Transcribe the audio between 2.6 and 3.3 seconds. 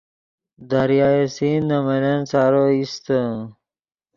ایستے